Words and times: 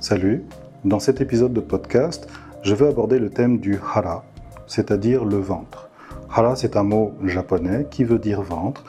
Salut, 0.00 0.44
dans 0.82 0.98
cet 0.98 1.20
épisode 1.20 1.52
de 1.52 1.60
podcast, 1.60 2.26
je 2.62 2.74
vais 2.74 2.88
aborder 2.88 3.18
le 3.18 3.28
thème 3.28 3.60
du 3.60 3.78
hara, 3.94 4.24
c'est-à-dire 4.66 5.26
le 5.26 5.36
ventre. 5.36 5.90
Hara, 6.30 6.56
c'est 6.56 6.78
un 6.78 6.84
mot 6.84 7.12
japonais 7.26 7.86
qui 7.90 8.04
veut 8.04 8.18
dire 8.18 8.40
ventre. 8.40 8.82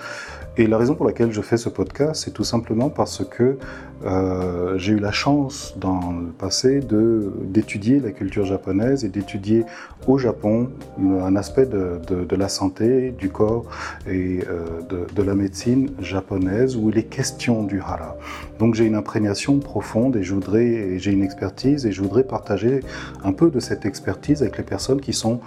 Et 0.58 0.68
la 0.68 0.78
raison 0.78 0.96
pour 0.96 1.06
laquelle 1.06 1.32
je 1.32 1.42
fais 1.42 1.56
ce 1.56 1.70
podcast, 1.70 2.24
c'est 2.26 2.32
tout 2.32 2.44
simplement 2.44 2.90
parce 2.90 3.24
que 3.24 3.58
euh, 4.04 4.78
j'ai 4.78 4.94
eu 4.94 5.00
la 5.00 5.14
chance 5.14 5.76
dans 5.78 6.12
le 6.12 6.32
passé 6.32 6.82
d'étudier 6.82 8.02
la 8.02 8.12
culture 8.12 8.46
japonaise 8.46 9.06
et 9.06 9.10
d'étudier 9.10 9.64
au 10.08 10.18
Japon 10.18 10.70
un 11.00 11.38
aspect 11.38 11.66
de, 11.66 12.02
de, 12.06 12.36
la 12.36 12.50
santé, 12.50 13.12
du 13.12 13.30
corps 13.30 13.66
et 14.08 14.40
euh, 14.50 14.82
de, 15.16 15.24
la 15.24 15.36
médecine 15.36 15.92
japonaise 16.02 16.76
où 16.76 16.90
il 16.90 16.98
est 16.98 17.04
question 17.04 17.64
du 17.64 17.80
hara. 17.80 18.18
Donc 18.60 18.76
j'ai 18.76 18.86
une 18.86 18.96
imprégnation 18.96 19.60
profonde 19.60 20.18
et 20.18 20.24
j'ai 20.24 21.12
une 21.12 21.24
expertise 21.24 21.86
et 21.86 21.94
je 21.94 22.02
voudrais 22.02 22.24
partager 22.24 22.82
un 23.24 23.32
peu 23.32 23.52
de 23.52 23.62
cette 23.62 23.86
expertise 23.86 24.42
avec 24.42 24.58
les 24.58 24.64
personnes 24.66 25.00
qui 25.00 25.14
sont 25.14 25.40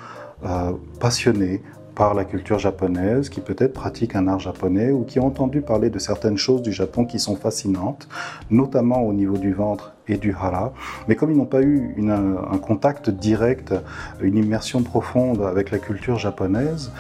euh, 0.47 0.73
passionnées 0.99 1.61
par 1.95 2.15
la 2.15 2.25
culture 2.25 2.59
japonaise, 2.59 3.29
qui 3.29 3.41
peut-être 3.41 3.73
pratiquent 3.73 4.17
un 4.17 4.29
art 4.29 4.41
japonais 4.41 4.91
ou 4.91 5.05
qui 5.05 5.21
ont 5.21 5.27
entendu 5.27 5.61
parler 5.61 5.91
de 5.91 5.99
certaines 5.99 6.39
choses 6.39 6.63
du 6.63 6.73
Japon 6.73 7.05
qui 7.05 7.19
sont 7.19 7.37
fascinantes, 7.37 8.09
notamment 8.51 9.03
au 9.03 9.13
niveau 9.13 9.37
du 9.37 9.53
ventre 9.53 9.95
et 10.09 10.17
du 10.17 10.35
hara. 10.35 10.73
Mais 11.09 11.15
comme 11.15 11.31
ils 11.31 11.37
n'ont 11.37 11.47
pas 11.47 11.63
eu 11.63 11.95
un 12.09 12.59
contact 12.59 13.11
direct, 13.11 13.75
une 14.21 14.37
immersion 14.37 14.83
profonde 14.83 15.43
avec 15.43 15.71
la 15.71 15.79
culture 15.79 16.19
japonaise, 16.19 16.91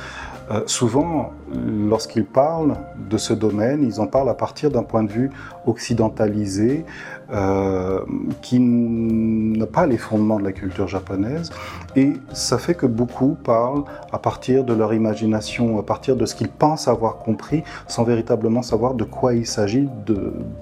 euh, 0.51 0.63
souvent, 0.67 1.33
lorsqu'ils 1.55 2.27
parlent 2.27 2.77
de 3.11 3.17
ce 3.17 3.33
domaine, 3.33 3.83
ils 3.83 4.01
en 4.01 4.07
parlent 4.07 4.29
à 4.29 4.35
partir 4.35 4.71
d'un 4.71 4.83
point 4.83 5.03
de 5.03 5.11
vue 5.11 5.31
occidentalisé 5.67 6.85
euh, 7.33 8.01
qui 8.43 8.61
n'a 8.61 9.67
pas 9.67 9.87
les 9.87 9.97
fondements 9.97 10.39
de 10.39 10.45
la 10.45 10.53
culture 10.53 10.87
japonaise. 10.87 11.51
Et 11.97 12.13
ça 12.33 12.59
fait 12.59 12.75
que 12.75 12.87
beaucoup 12.87 13.37
parlent 13.43 13.85
à 14.13 14.19
partir 14.19 14.65
de 14.65 14.75
leur 14.75 14.93
imagination, 14.93 15.79
à 15.79 15.83
partir 15.83 16.17
de 16.17 16.27
ce 16.27 16.35
qu'ils 16.35 16.51
pensent 16.51 16.89
avoir 16.89 17.17
compris, 17.17 17.65
sans 17.89 18.05
véritablement 18.05 18.63
savoir 18.63 18.95
de 18.95 19.05
quoi 19.05 19.35
il 19.35 19.47
s'agit 19.47 19.89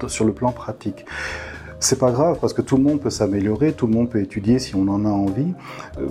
sur 0.07 0.25
le 0.25 0.33
plan 0.33 0.53
pratique. 0.53 1.05
C'est 1.81 1.99
pas 1.99 2.13
grave 2.13 2.39
parce 2.41 2.53
que 2.53 2.63
tout 2.63 2.77
le 2.77 2.85
monde 2.85 3.01
peut 3.01 3.11
s'améliorer, 3.11 3.73
tout 3.73 3.89
le 3.89 3.93
monde 3.93 4.09
peut 4.09 4.21
étudier 4.21 4.61
si 4.61 4.77
on 4.77 4.87
en 4.87 5.05
a 5.05 5.09
envie. 5.09 5.53
Euh, 5.99 6.07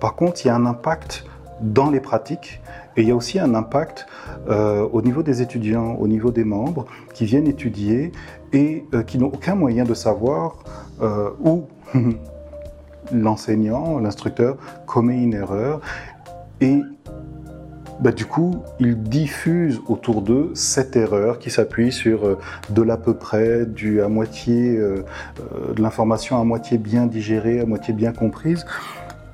par 0.00 0.14
contre, 0.14 0.40
il 0.42 0.48
y 0.48 0.50
a 0.50 0.54
un 0.54 0.64
impact 0.64 1.26
dans 1.60 1.90
les 1.90 2.00
pratiques 2.00 2.62
et 2.96 3.02
il 3.02 3.08
y 3.08 3.10
a 3.10 3.16
aussi 3.16 3.38
un 3.38 3.54
impact 3.54 4.06
euh, 4.48 4.86
au 4.92 5.02
niveau 5.02 5.22
des 5.22 5.42
étudiants, 5.42 5.94
au 5.94 6.08
niveau 6.08 6.30
des 6.30 6.44
membres 6.44 6.86
qui 7.14 7.24
viennent 7.24 7.46
étudier 7.46 8.12
et 8.52 8.84
euh, 8.94 9.02
qui 9.02 9.18
n'ont 9.18 9.28
aucun 9.28 9.54
moyen 9.54 9.84
de 9.84 9.94
savoir 9.94 10.56
euh, 11.00 11.30
où 11.40 11.64
l'enseignant, 13.12 13.98
l'instructeur 13.98 14.56
commet 14.86 15.22
une 15.22 15.34
erreur. 15.34 15.80
Et 16.60 16.80
bah, 18.00 18.12
du 18.12 18.24
coup, 18.24 18.62
ils 18.80 19.00
diffusent 19.00 19.80
autour 19.86 20.22
d'eux 20.22 20.50
cette 20.54 20.96
erreur 20.96 21.38
qui 21.38 21.50
s'appuie 21.50 21.92
sur 21.92 22.38
de 22.70 22.82
l'à 22.82 22.96
peu 22.96 23.14
près, 23.14 23.66
du 23.66 24.00
à 24.00 24.08
moitié, 24.08 24.78
de 24.78 25.82
l'information 25.82 26.40
à 26.40 26.44
moitié 26.44 26.78
bien 26.78 27.06
digérée, 27.06 27.60
à 27.60 27.66
moitié 27.66 27.92
bien 27.92 28.12
comprise. 28.12 28.64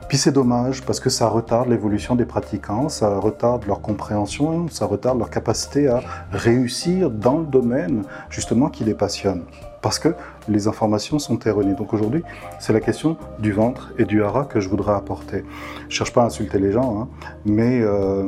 Puis 0.09 0.19
c'est 0.19 0.31
dommage 0.31 0.83
parce 0.83 1.01
que 1.01 1.11
ça 1.11 1.29
retarde 1.29 1.69
l'évolution 1.69 2.15
des 2.15 2.27
pratiquants, 2.27 2.89
ça 2.89 3.19
retarde 3.19 3.67
leur 3.67 3.81
compréhension, 3.81 4.69
ça 4.69 4.87
retarde 4.87 5.19
leur 5.19 5.31
capacité 5.31 5.89
à 5.89 6.01
réussir 6.31 7.11
dans 7.11 7.39
le 7.39 7.47
domaine 7.47 8.05
justement 8.31 8.69
qui 8.69 8.85
les 8.85 8.95
passionne. 8.95 9.43
Parce 9.87 10.01
que 10.01 10.09
les 10.49 10.67
informations 10.67 11.21
sont 11.21 11.39
erronées. 11.39 11.75
Donc 11.75 11.95
aujourd'hui, 11.95 12.25
c'est 12.59 12.73
la 12.73 12.81
question 12.81 13.17
du 13.39 13.53
ventre 13.53 13.93
et 14.01 14.05
du 14.05 14.21
hara 14.25 14.45
que 14.45 14.59
je 14.59 14.69
voudrais 14.69 14.95
apporter. 14.95 15.45
Je 15.89 15.95
cherche 15.95 16.13
pas 16.13 16.23
à 16.23 16.27
insulter 16.27 16.59
les 16.59 16.73
gens, 16.73 17.03
hein, 17.03 17.09
mais 17.45 17.83
euh, 17.83 18.25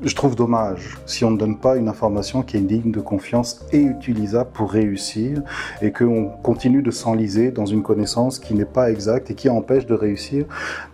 je 0.00 0.14
trouve 0.14 0.36
dommage 0.36 0.96
si 1.04 1.22
on 1.22 1.32
ne 1.32 1.36
donne 1.36 1.58
pas 1.58 1.76
une 1.76 1.86
information 1.86 2.40
qui 2.40 2.56
est 2.56 2.60
digne 2.60 2.92
de 2.92 3.00
confiance 3.00 3.62
et 3.72 3.82
utilisable 3.82 4.48
pour 4.54 4.72
réussir 4.72 5.42
et 5.82 5.92
qu'on 5.92 6.28
continue 6.42 6.80
de 6.80 6.90
s'enliser 6.90 7.50
dans 7.50 7.66
une 7.66 7.82
connaissance 7.82 8.38
qui 8.38 8.54
n'est 8.54 8.64
pas 8.64 8.90
exacte 8.90 9.30
et 9.30 9.34
qui 9.34 9.50
empêche 9.50 9.84
de 9.84 9.92
réussir, 9.92 10.46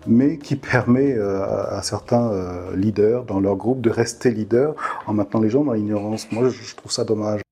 mais 0.09 0.38
qui 0.38 0.56
permet 0.56 1.15
euh, 1.15 1.44
à, 1.71 1.81
certains 1.82 2.28
euh, 2.32 2.75
leaders 2.75 3.22
dans 3.22 3.38
leur 3.38 3.55
groupe 3.55 3.82
de 3.82 3.91
rester 3.91 4.32
leaders 4.32 4.75
en 5.06 5.12
maintenant 5.12 5.38
les 5.41 5.49
gens 5.49 5.62
dans 5.62 5.75
l'ignorance. 5.75 6.27
Moi, 6.32 6.49
je 6.49 6.75
trouve 6.75 6.91
ça 6.91 7.05
dommage. 7.05 7.46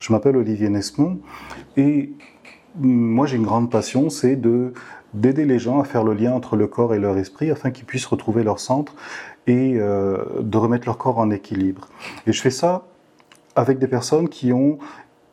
Je 0.00 0.14
m'appelle 0.14 0.38
Olivier 0.38 0.70
Nesmond 0.70 1.18
et 1.76 2.14
moi 2.78 3.26
j'ai 3.26 3.36
une 3.36 3.44
grande 3.44 3.70
passion, 3.70 4.08
c'est 4.08 4.34
de 4.34 4.72
d'aider 5.12 5.44
les 5.44 5.58
gens 5.58 5.78
à 5.78 5.84
faire 5.84 6.04
le 6.04 6.14
lien 6.14 6.32
entre 6.32 6.56
le 6.56 6.66
corps 6.66 6.94
et 6.94 6.98
leur 6.98 7.18
esprit 7.18 7.50
afin 7.50 7.70
qu'ils 7.70 7.84
puissent 7.84 8.06
retrouver 8.06 8.42
leur 8.42 8.60
centre 8.60 8.94
et 9.46 9.74
euh, 9.76 10.16
de 10.40 10.56
remettre 10.56 10.86
leur 10.86 10.96
corps 10.96 11.18
en 11.18 11.28
équilibre. 11.30 11.88
Et 12.26 12.32
je 12.32 12.40
fais 12.40 12.50
ça 12.50 12.86
avec 13.54 13.78
des 13.78 13.88
personnes 13.88 14.30
qui 14.30 14.54
ont 14.54 14.78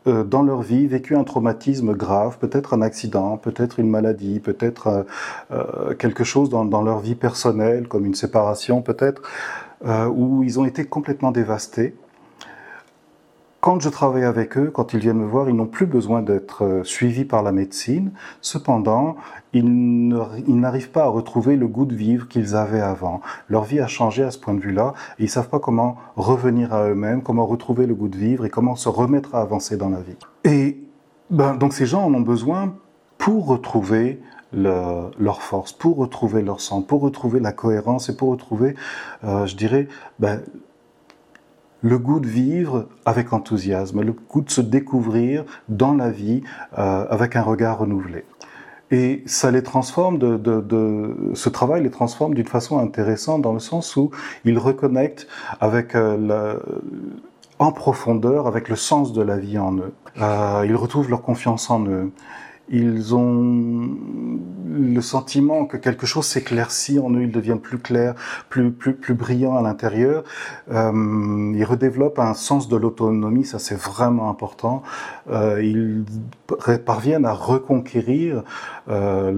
euh, 0.06 0.26
dans 0.26 0.44
leur 0.44 0.64
vie 0.64 0.86
vécu 0.86 1.16
un 1.16 1.24
traumatisme 1.24 1.94
grave, 1.94 2.38
peut-être 2.38 2.74
un 2.74 2.82
accident, 2.82 3.38
peut-être 3.38 3.80
une 3.80 3.90
maladie, 3.90 4.42
peut-être 4.42 5.06
euh, 5.52 5.94
quelque 5.94 6.26
chose 6.26 6.50
dans, 6.50 6.82
leur 6.82 7.00
vie 7.00 7.16
personnelle, 7.16 7.88
comme 7.88 8.06
une 8.06 8.16
séparation 8.16 8.82
peut-être, 8.82 9.22
où 9.86 10.44
ils 10.44 10.60
ont 10.60 10.66
été 10.66 10.84
complètement 10.84 11.32
dévastés 11.32 11.96
quand 13.59 13.81
je 13.81 13.90
travaille 13.90 14.23
avec 14.23 14.57
eux, 14.57 14.69
quand 14.72 14.94
ils 14.94 15.00
viennent 15.00 15.18
me 15.18 15.25
voir, 15.25 15.50
ils 15.50 15.56
n'ont 15.56 15.66
plus 15.66 15.88
besoin 15.88 16.22
d'être 16.22 16.63
euh, 16.63 16.84
suivis 16.84 17.25
par 17.25 17.41
la 17.44 17.51
médecine. 17.51 18.12
Cependant, 18.41 19.18
ils 19.53 19.66
n'arrivent 20.59 20.91
pas 20.91 21.03
à 21.03 21.07
retrouver 21.07 21.56
le 21.56 21.68
goût 21.68 21.85
de 21.85 21.95
vivre 21.95 22.28
qu'ils 22.28 22.56
avaient 22.56 22.81
avant. 22.81 23.22
Leur 23.50 23.63
vie 23.63 23.79
a 23.79 23.88
changé 23.88 24.23
à 24.23 24.31
ce 24.31 24.38
point 24.38 24.53
de 24.53 24.59
vue-là 24.59 24.94
ils 25.19 25.29
savent 25.29 25.50
pas 25.50 25.59
comment 25.59 25.97
revenir 26.16 26.73
à 26.73 26.88
eux-mêmes, 26.90 27.22
comment 27.22 27.45
retrouver 27.45 27.85
le 27.85 27.95
goût 27.95 28.07
de 28.07 28.18
vivre 28.18 28.45
et 28.45 28.50
comment 28.50 28.75
se 28.75 28.90
remettre 28.90 29.35
à 29.35 29.41
avancer 29.41 29.78
dans 29.78 29.89
la 29.89 30.00
vie. 30.00 30.16
Et 30.44 30.78
ben, 31.29 31.56
donc 31.56 31.74
ces 31.74 31.85
gens 31.85 32.03
en 32.06 32.13
ont 32.13 32.22
besoin 32.22 32.75
pour 33.18 33.47
retrouver 33.47 34.22
leur 34.53 35.41
force, 35.41 35.74
pour 35.74 35.97
retrouver 35.97 36.41
leur 36.41 36.62
sang, 36.62 36.81
pour 36.81 37.01
retrouver 37.01 37.39
la 37.39 37.51
cohérence 37.51 38.09
et 38.09 38.16
pour 38.16 38.29
retrouver, 38.29 38.75
euh, 39.25 39.45
je 39.45 39.56
dirais, 39.56 39.88
ben, 40.19 40.41
le 41.82 41.98
goût 41.98 42.20
de 42.20 42.28
vivre 42.28 42.88
avec 43.06 43.34
enthousiasme, 43.34 44.02
le 44.02 44.14
goût 44.14 44.42
de 44.42 44.50
se 44.50 44.62
découvrir 44.62 45.46
dans 45.70 45.94
la 45.94 46.10
vie 46.10 46.42
euh, 46.78 47.06
avec 47.10 47.36
un 47.36 47.44
regard 47.44 47.80
renouvelé. 47.80 48.26
Et 48.90 49.24
ça 49.26 49.52
les 49.52 49.64
transforme, 49.64 50.18
de, 50.18 51.16
ce 51.34 51.50
travail 51.50 51.84
les 51.84 51.90
transforme 51.90 52.34
d'une 52.34 52.48
façon 52.48 52.80
intéressante 52.80 53.42
dans 53.42 53.52
le 53.52 53.60
sens 53.60 53.96
où 53.98 54.12
ils 54.46 54.58
reconnectent 54.58 55.28
avec 55.60 55.94
euh, 55.94 56.58
en 57.60 57.72
profondeur 57.72 58.48
avec 58.48 58.70
le 58.70 58.76
sens 58.76 59.14
de 59.14 59.22
la 59.22 59.38
vie 59.38 59.58
en 59.58 59.76
eux. 59.78 59.94
Euh, 60.22 60.64
ils 60.66 60.76
retrouvent 60.76 61.10
leur 61.10 61.22
confiance 61.22 61.70
en 61.70 61.86
eux 61.86 62.12
ils 62.70 63.16
ont 63.16 63.90
le 64.70 65.02
sentiment 65.02 65.66
que 65.66 65.78
quelque 65.78 66.06
chose 66.06 66.26
s'éclaircit 66.26 67.00
en 67.00 67.10
eux, 67.12 67.24
ils 67.24 67.32
deviennent 67.32 67.62
plus 67.62 67.78
clairs, 67.78 68.16
plus 68.50 68.72
plus 68.72 68.94
plus 68.94 69.14
brillants 69.14 69.56
à 69.58 69.62
l'intérieur. 69.62 70.24
Euh, 70.72 71.54
ils 71.56 71.64
redéveloppent 71.64 72.20
un 72.20 72.34
sens 72.34 72.68
de 72.68 72.76
l'autonomie, 72.76 73.46
ça 73.46 73.60
c'est 73.60 73.80
vraiment 73.80 74.30
important. 74.30 74.84
Euh, 75.30 75.62
ils 75.64 76.04
parviennent 76.86 77.26
à 77.26 77.34
reconquérir 77.34 78.44
euh, 78.90 79.32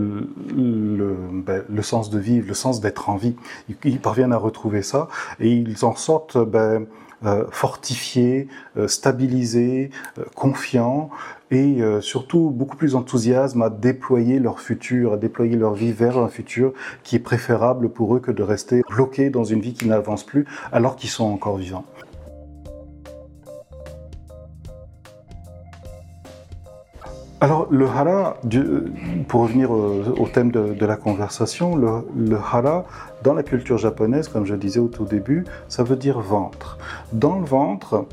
le, 0.56 1.16
ben, 1.32 1.64
le, 1.70 1.82
sens 1.82 2.10
de 2.10 2.20
vivre, 2.20 2.48
le 2.48 2.54
sens 2.54 2.82
d'être 2.82 3.10
en 3.10 3.16
vie. 3.16 3.36
Ils, 3.84 4.00
parviennent 4.00 4.34
à 4.34 4.38
retrouver 4.38 4.82
ça 4.82 5.08
et 5.40 5.52
ils 5.52 5.86
en 5.86 5.96
sortent 5.96 6.38
ben, 6.38 6.86
euh, 7.26 7.44
fortifiés, 7.52 8.48
euh, 8.78 8.88
stabilisés, 8.88 9.92
euh, 10.18 10.24
confiants 10.36 11.10
et 11.52 11.82
surtout 12.02 12.52
beaucoup 12.52 12.78
plus 12.78 12.94
enthousiasme 12.94 13.64
à 13.64 13.72
déployer 13.72 14.38
leur 14.38 14.60
futur, 14.60 15.14
à 15.14 15.18
déployer 15.18 15.56
leur 15.56 15.74
vie 15.74 15.92
vers 15.92 16.20
un 16.20 16.28
futur 16.28 16.74
qui 17.04 17.16
est 17.16 17.20
préférable 17.20 17.90
pour 17.90 18.16
eux 18.16 18.20
que 18.20 18.30
de 18.30 18.44
rester 18.44 18.84
bloqués 18.88 19.32
dans 19.32 19.46
une 19.46 19.60
vie 19.60 19.74
qui 19.74 19.88
n'avance 19.88 20.24
plus 20.24 20.46
alors 20.72 20.96
qu'ils 20.96 21.10
sont 21.10 21.26
encore 21.26 21.58
vivants. 21.58 21.86
Alors 27.42 27.68
le 27.72 27.86
hara, 27.86 28.38
pour 29.30 29.42
revenir 29.42 29.72
au, 29.72 30.28
thème 30.28 30.52
de, 30.52 30.86
la 30.86 30.98
conversation, 30.98 31.78
le, 31.78 32.06
le, 32.18 32.36
hara 32.36 32.86
dans 33.24 33.34
la 33.34 33.44
culture 33.44 33.78
japonaise, 33.78 34.28
comme 34.28 34.46
je 34.46 34.56
disais 34.56 34.82
au 34.82 34.90
tout 34.90 35.06
début, 35.06 35.46
ça 35.70 35.84
veut 35.84 35.96
dire 35.96 36.20
ventre. 36.20 36.78
Dans 37.14 37.40
le 37.40 37.46
ventre, 37.46 38.06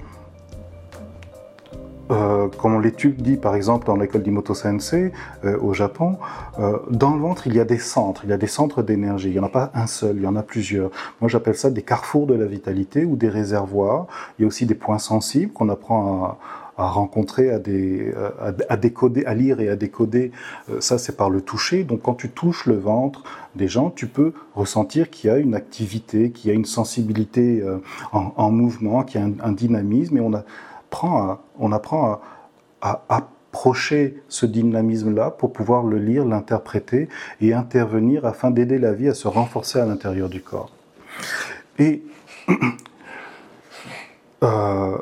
euh, 2.12 2.46
comme 2.58 2.74
on 2.74 2.78
l'étudie 2.78 3.36
par 3.36 3.56
exemple 3.56 3.88
dans 3.88 3.96
l'école 3.96 4.22
d'Imoto 4.22 4.54
Sensei 4.54 5.10
euh, 5.44 5.58
au 5.60 5.74
Japon, 5.74 6.18
euh, 6.60 6.78
dans 6.88 7.12
le 7.12 7.20
ventre 7.20 7.48
il 7.48 7.56
y 7.56 7.60
a 7.60 7.64
des 7.64 7.78
centres, 7.78 8.20
il 8.22 8.30
y 8.30 8.32
a 8.32 8.36
des 8.36 8.46
centres 8.46 8.82
d'énergie. 8.82 9.28
Il 9.28 9.32
n'y 9.32 9.40
en 9.40 9.44
a 9.44 9.48
pas 9.48 9.72
un 9.74 9.88
seul, 9.88 10.16
il 10.16 10.22
y 10.22 10.26
en 10.26 10.36
a 10.36 10.42
plusieurs. 10.44 10.90
Moi 11.20 11.28
j'appelle 11.28 11.56
ça 11.56 11.68
des 11.68 11.82
carrefours 11.82 12.28
de 12.28 12.34
la 12.34 12.46
vitalité 12.46 13.04
ou 13.04 13.16
des 13.16 13.28
réservoirs. 13.28 14.06
Il 14.38 14.42
y 14.42 14.44
a 14.44 14.48
aussi 14.48 14.66
des 14.66 14.76
points 14.76 14.98
sensibles 14.98 15.52
qu'on 15.52 15.68
apprend 15.68 16.24
à, 16.24 16.38
rencontrer, 16.76 17.50
à, 17.50 17.58
des, 17.58 18.12
à, 18.68 18.76
décoder, 18.76 19.24
à 19.24 19.34
lire 19.34 19.60
et 19.60 19.68
à 19.68 19.76
décoder, 19.76 20.32
ça 20.80 20.98
c'est 20.98 21.16
par 21.16 21.30
le 21.30 21.40
toucher. 21.40 21.84
Donc 21.84 22.02
quand 22.02 22.14
tu 22.14 22.28
touches 22.28 22.66
le 22.66 22.76
ventre 22.76 23.22
des 23.54 23.68
gens, 23.68 23.90
tu 23.90 24.06
peux 24.06 24.32
ressentir 24.54 25.10
qu'il 25.10 25.28
y 25.28 25.32
a 25.32 25.38
une 25.38 25.54
activité, 25.54 26.30
qu'il 26.30 26.50
y 26.50 26.52
a 26.52 26.54
une 26.54 26.64
sensibilité 26.66 27.62
en, 28.12 28.50
mouvement, 28.50 29.04
qu'il 29.04 29.20
y 29.20 29.24
a 29.24 29.26
un, 29.42 29.52
dynamisme, 29.52 30.18
et 30.18 30.20
on 30.20 30.34
apprend 30.34 31.22
à, 31.22 31.44
on 31.58 31.72
apprend 31.72 32.20
à 32.82 33.02
approcher 33.56 34.22
ce 34.28 34.44
dynamisme-là 34.44 35.30
pour 35.30 35.50
pouvoir 35.50 35.82
le 35.82 35.98
lire, 35.98 36.26
l'interpréter 36.26 37.08
et 37.40 37.54
intervenir 37.54 38.26
afin 38.26 38.50
d'aider 38.50 38.78
la 38.78 38.92
vie 38.92 39.08
à 39.08 39.14
se 39.14 39.28
renforcer 39.28 39.78
à 39.78 39.86
l'intérieur 39.86 40.28
du 40.28 40.42
corps. 40.42 40.70
Et 41.78 42.02
euh, 44.42 44.98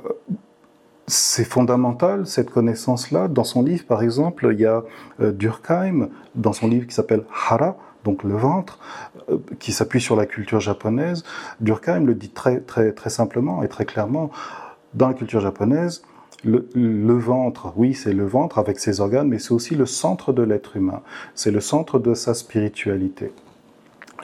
c'est 1.06 1.44
fondamental, 1.44 2.26
cette 2.26 2.50
connaissance-là. 2.50 3.28
Dans 3.28 3.44
son 3.44 3.62
livre, 3.62 3.84
par 3.86 4.02
exemple, 4.02 4.48
il 4.52 4.60
y 4.60 4.66
a 4.66 4.84
euh, 5.20 5.32
Durkheim, 5.32 6.08
dans 6.34 6.52
son 6.52 6.68
livre 6.68 6.86
qui 6.86 6.94
s'appelle 6.94 7.24
Hara, 7.48 7.76
donc 8.04 8.22
le 8.22 8.36
ventre, 8.36 8.78
euh, 9.30 9.38
qui 9.58 9.72
s'appuie 9.72 10.00
sur 10.00 10.16
la 10.16 10.26
culture 10.26 10.60
japonaise. 10.60 11.24
Durkheim 11.60 12.06
le 12.06 12.14
dit 12.14 12.30
très, 12.30 12.60
très, 12.60 12.92
très 12.92 13.10
simplement 13.10 13.62
et 13.62 13.68
très 13.68 13.84
clairement. 13.84 14.30
Dans 14.94 15.08
la 15.08 15.14
culture 15.14 15.40
japonaise, 15.40 16.02
le, 16.44 17.14
ventre, 17.14 17.72
oui, 17.76 17.94
c'est 17.94 18.12
le 18.12 18.26
ventre 18.26 18.58
avec 18.58 18.78
ses 18.78 19.00
organes, 19.00 19.28
mais 19.28 19.38
c'est 19.38 19.52
aussi 19.52 19.74
le 19.74 19.86
centre 19.86 20.32
de 20.32 20.42
l'être 20.42 20.76
humain. 20.76 21.02
C'est 21.34 21.50
le 21.50 21.60
centre 21.60 21.98
de 21.98 22.12
sa 22.14 22.34
spiritualité. 22.34 23.32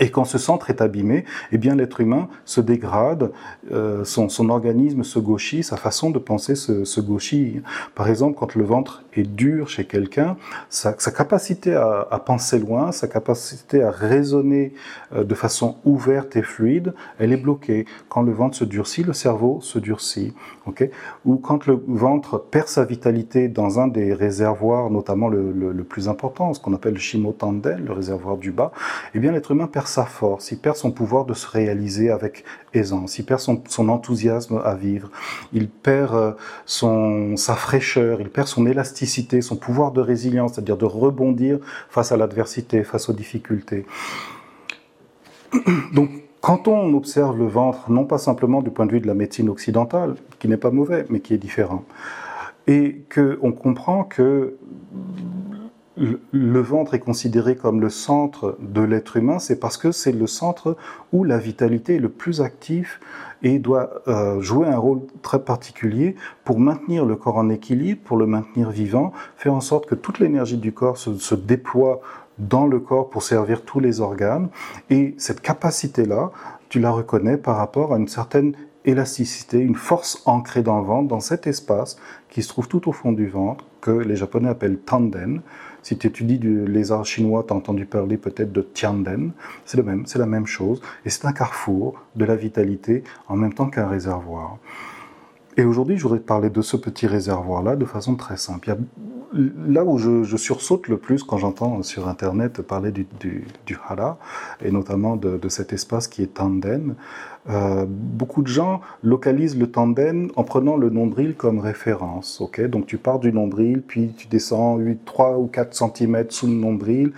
Et 0.01 0.11
quand 0.11 0.25
ce 0.25 0.39
centre 0.39 0.71
est 0.71 0.81
abîmé, 0.81 1.27
eh 1.53 1.59
bien 1.59 1.77
l'être 1.77 2.01
humain 2.01 2.29
se 2.47 2.63
dégrade, 2.63 3.33
euh, 3.71 4.03
son, 4.05 4.49
organisme 4.49 5.05
se 5.05 5.19
gauchit, 5.19 5.63
sa 5.63 5.77
façon 5.77 6.11
de 6.11 6.19
penser 6.19 6.55
se, 6.55 7.01
gauchit. 7.01 7.61
Par 7.95 8.09
exemple, 8.09 8.39
quand 8.39 8.55
le 8.55 8.65
ventre 8.65 9.05
est 9.13 9.31
dur 9.31 9.69
chez 9.69 9.85
quelqu'un, 9.85 10.39
sa, 10.71 10.95
capacité 10.95 11.75
à, 11.75 12.23
penser 12.25 12.59
loin, 12.59 12.93
sa 12.93 13.09
capacité 13.09 13.83
à 13.83 13.91
raisonner 13.91 14.73
euh, 15.15 15.23
de 15.23 15.35
façon 15.35 15.77
ouverte 15.85 16.35
et 16.35 16.43
fluide, 16.43 16.95
elle 17.19 17.33
est 17.33 17.37
bloquée. 17.37 17.85
Quand 18.09 18.23
le 18.23 18.33
ventre 18.33 18.57
se 18.57 18.65
durcit, 18.65 19.03
le 19.03 19.13
cerveau 19.13 19.61
se 19.61 19.79
durcit. 19.79 20.33
Okay 20.67 20.91
Ou 21.27 21.37
quand 21.37 21.67
le 21.67 21.79
ventre 21.89 22.39
perd 22.39 22.69
sa 22.69 22.87
vitalité 22.87 23.49
dans 23.49 23.81
un 23.81 23.87
des 23.87 24.15
réservoirs, 24.15 24.89
notamment 24.89 25.29
le, 25.29 25.53
le, 25.53 25.73
le 25.73 25.85
plus 25.85 26.09
important, 26.09 26.55
ce 26.55 26.61
qu'on 26.61 26.73
appelle 26.73 26.95
le 26.95 27.01
chimotandel, 27.01 27.85
le 27.85 27.93
réservoir 27.93 28.39
du 28.39 28.51
bas, 28.51 28.73
eh 29.15 29.19
bien 29.19 29.33
l'être 29.33 29.51
humain 29.51 29.67
perd 29.67 29.90
sa 29.91 30.07
force, 30.07 30.53
il 30.53 30.59
perd 30.59 30.77
son 30.77 30.91
pouvoir 30.91 31.25
de 31.25 31.35
se 31.35 31.47
réaliser 31.47 32.11
avec 32.11 32.45
aisance, 32.73 33.19
il 33.19 33.25
perd 33.25 33.41
son, 33.41 33.63
son 33.69 33.89
enthousiasme 33.89 34.61
à 34.65 34.75
vivre, 34.75 35.11
il 35.53 35.69
perd 35.69 36.15
euh, 36.15 36.33
son, 36.65 37.37
sa 37.37 37.55
fraîcheur, 37.55 38.21
il 38.21 38.31
perd 38.31 38.47
son 38.47 38.67
élasticité, 38.67 39.43
son 39.43 39.57
pouvoir 39.57 39.93
de 39.93 40.01
résilience, 40.01 40.55
c'est-à-dire 40.55 40.77
de 40.77 40.87
rebondir 40.87 41.59
face 41.89 42.13
à 42.13 42.17
l'adversité, 42.17 42.85
face 42.85 43.09
aux 43.09 43.13
difficultés. 43.13 43.85
Donc, 45.93 46.11
quand 46.41 46.69
on 46.69 46.95
observe 46.95 47.37
le 47.37 47.47
ventre, 47.47 47.91
non 47.91 48.05
pas 48.05 48.19
simplement 48.19 48.63
du 48.63 48.71
point 48.71 48.87
de 48.87 48.93
vue 48.93 49.01
de 49.01 49.07
la 49.07 49.15
médecine 49.15 49.51
occidentale, 49.51 50.15
qui 50.39 50.49
n'est 50.49 50.57
pas 50.57 50.71
mauvais, 50.71 51.05
mais 51.11 51.21
qui 51.21 51.35
est 51.35 51.39
différent, 51.39 51.85
et 52.67 53.03
qu'on 53.15 53.53
comprend 53.53 54.05
que 54.05 54.57
le 56.01 56.61
ventre 56.61 56.95
est 56.95 57.01
considéré 57.01 57.57
comme 57.57 57.81
le 57.81 57.91
centre 57.91 58.57
de 58.61 58.81
l'être 58.81 59.17
humain, 59.17 59.39
c'est 59.39 59.61
parce 59.61 59.77
que 59.77 59.93
c'est 59.93 60.13
le 60.13 60.27
centre 60.27 60.77
où 61.13 61.25
la 61.25 61.39
vitalité 61.39 61.97
est 61.97 62.01
le 62.01 62.09
plus 62.09 62.41
actif 62.41 63.01
et 63.43 63.59
doit 63.59 64.03
euh, 64.09 64.41
jouer 64.41 64.69
un 64.69 64.79
rôle 64.79 65.01
très 65.23 65.45
particulier 65.45 66.17
pour 66.45 66.59
maintenir 66.59 67.05
le 67.05 67.17
corps 67.17 67.37
en 67.37 67.49
équilibre, 67.51 68.01
pour 68.05 68.17
le 68.17 68.27
maintenir 68.27 68.71
vivant, 68.71 69.13
faire 69.37 69.55
en 69.55 69.61
sorte 69.61 69.87
que 69.87 69.95
toute 69.95 70.19
l'énergie 70.19 70.59
du 70.59 70.73
corps 70.73 70.97
se, 70.97 71.17
se 71.17 71.35
déploie 71.35 72.01
dans 72.39 72.67
le 72.67 72.81
corps 72.81 73.11
pour 73.11 73.23
servir 73.23 73.63
tous 73.63 73.81
les 73.81 74.01
organes. 74.01 74.49
Et 74.89 75.15
cette 75.19 75.43
capacité-là, 75.43 76.31
tu 76.71 76.81
la 76.81 76.91
reconnais 76.91 77.37
par 77.37 77.57
rapport 77.57 77.93
à 77.93 77.99
une 77.99 78.09
certaine 78.09 78.55
élasticité, 78.85 79.59
une 79.59 79.75
force 79.75 80.23
ancrée 80.27 80.63
dans 80.63 80.79
le 80.79 80.85
ventre, 80.85 81.09
dans 81.09 81.21
cet 81.21 81.47
espace 81.47 81.97
qui 82.29 82.43
se 82.43 82.49
trouve 82.49 82.69
tout 82.69 82.89
au 82.89 82.93
fond 82.93 83.13
du 83.13 83.27
ventre, 83.29 83.65
que 83.81 83.91
les 83.91 84.17
Japonais 84.17 84.49
appellent 84.49 84.79
tanden. 84.79 85.43
Si 85.83 85.97
tu 85.97 86.07
étudies 86.07 86.39
les 86.39 86.93
arts 86.93 87.07
chinois, 87.07 87.45
tu 87.47 87.53
as 87.53 87.57
entendu 87.57 87.87
parler 87.87 88.19
peut-être 88.19 88.53
de 88.53 88.61
Tianden. 88.61 89.33
C'est 89.65 89.79
le 89.79 89.83
même, 89.83 90.05
c'est 90.07 90.19
la 90.19 90.27
même 90.27 90.47
chose. 90.47 90.83
Et 91.05 91.11
c'est 91.11 91.27
un 91.27 91.33
carrefour 91.33 91.95
de 92.17 92.25
la 92.25 92.37
vitalité 92.37 93.03
en 93.29 93.37
même 93.37 93.55
temps 93.55 93.69
qu'un 93.69 93.89
réservoir. 93.89 94.59
Et 95.57 95.65
aujourd'hui, 95.65 95.97
je 95.97 96.03
voudrais 96.03 96.21
te 96.21 96.27
parler 96.27 96.51
de 96.51 96.63
ce 96.63 96.77
petit 96.77 97.07
réservoir-là 97.07 97.77
de 97.77 97.85
façon 97.85 98.15
très 98.15 98.37
simple. 98.37 98.77
là 99.33 99.85
où 99.85 99.99
je, 99.99 100.37
sursaute 100.37 100.89
le 100.89 100.97
plus 100.97 101.23
quand 101.25 101.39
j'entends 101.39 101.83
sur 101.83 102.09
Internet 102.09 102.63
parler 102.63 102.93
du, 102.93 103.07
du, 103.21 103.77
hara, 103.89 104.19
et 104.65 104.71
notamment 104.71 105.17
de, 105.17 105.49
cet 105.49 105.73
espace 105.73 106.07
qui 106.09 106.23
est 106.23 106.35
Tanden, 106.35 106.95
euh, 107.49 107.85
beaucoup 107.89 108.43
de 108.43 108.49
gens 108.49 108.81
localisent 109.03 109.59
le 109.59 109.71
tanden 109.71 110.31
en 110.37 110.45
prenant 110.45 110.77
le 110.77 110.91
nombril 110.91 111.35
comme 111.35 111.59
référence. 111.59 112.41
ok? 112.41 112.61
Donc 112.67 112.87
tu 112.87 112.99
pars 112.99 113.19
du 113.19 113.33
nombril, 113.33 113.83
puis 113.83 114.13
tu 114.17 114.29
descends 114.29 114.77
8, 114.77 115.05
3 115.05 115.39
ou 115.39 115.47
4 115.47 115.75
cm 115.75 116.27
sous 116.29 116.47
le 116.47 116.53
nombril. 116.53 117.13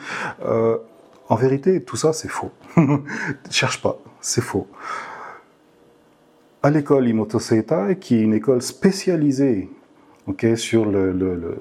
Euh, 0.44 0.78
en 1.28 1.34
vérité, 1.34 1.82
tout 1.82 1.96
ça, 1.96 2.12
c'est 2.12 2.28
faux. 2.28 2.50
Cherche 3.50 3.82
pas, 3.82 3.98
c'est 4.20 4.42
faux. 4.42 4.66
À 6.64 6.70
l'école 6.70 7.08
Imoto 7.08 7.40
Seita, 7.40 7.96
qui 7.96 8.14
est 8.14 8.20
une 8.20 8.34
école 8.34 8.62
spécialisée 8.62 9.68
okay, 10.28 10.54
sur 10.54 10.84
le, 10.84 11.58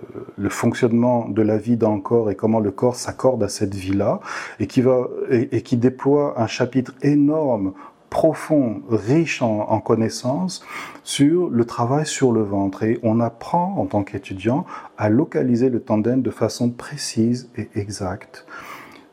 fonctionnement 0.50 1.28
de 1.28 1.42
la 1.42 1.58
vie 1.58 1.76
dans 1.76 1.96
le 1.96 2.02
corps 2.02 2.30
et 2.30 2.36
comment 2.36 2.60
le 2.60 2.70
corps 2.70 2.96
s'accorde 2.96 3.42
à 3.42 3.50
cette 3.50 3.74
vie-là, 3.74 4.20
et 4.60 4.68
qui 4.68 4.84
et, 5.32 5.64
qui 5.64 5.78
déploie 5.78 6.40
un 6.40 6.46
chapitre 6.46 6.94
énorme 7.02 7.74
profond, 8.12 8.84
riche 8.92 9.42
en, 9.42 9.80
connaissances 9.80 10.64
sur 11.04 11.50
le 11.50 11.66
travail 11.66 12.06
sur 12.06 12.32
le 12.32 12.44
ventre. 12.44 12.84
Et 12.84 13.00
on 13.02 13.22
apprend 13.22 13.74
en 13.78 13.88
tant 13.88 14.04
qu'étudiant 14.04 14.68
à 15.00 15.10
localiser 15.10 15.70
le 15.70 15.82
tandem 15.82 16.22
de 16.22 16.30
façon 16.30 16.70
précise 16.70 17.50
et 17.58 17.70
exacte. 17.74 18.46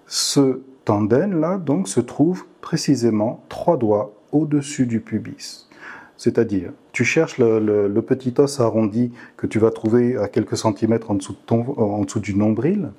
Ce 0.07 0.61
tandem-là, 0.85 1.57
donc, 1.57 1.89
se 1.89 2.01
trouve 2.01 2.45
précisément 2.61 3.43
trois 3.49 3.79
doigts 3.79 4.18
au-dessus 4.33 4.87
du 4.87 5.01
pubis. 5.01 5.69
C'est-à-dire, 6.17 6.73
tu 6.93 7.05
cherches 7.05 7.39
le, 7.39 8.01
petit 8.01 8.35
os 8.39 8.61
arrondi 8.61 9.13
que 9.37 9.47
tu 9.47 9.59
vas 9.59 9.71
trouver 9.71 10.17
à 10.17 10.29
quelques 10.29 10.57
centimètres 10.57 11.11
en 11.11 11.15
dessous, 11.15 12.21
du 12.21 12.35
nombril. 12.35 12.91